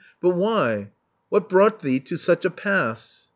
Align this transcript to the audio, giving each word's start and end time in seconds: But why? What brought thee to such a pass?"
But 0.19 0.29
why? 0.31 0.93
What 1.29 1.47
brought 1.47 1.81
thee 1.81 1.99
to 1.99 2.17
such 2.17 2.43
a 2.43 2.49
pass?" 2.49 3.29